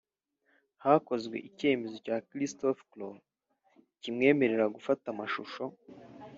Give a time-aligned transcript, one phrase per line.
[0.83, 3.23] Hakozwe icyemezo cya Christopher Klotz
[4.01, 5.63] kimwemerera gufata amashusho